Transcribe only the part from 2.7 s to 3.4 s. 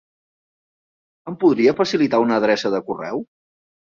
de correu?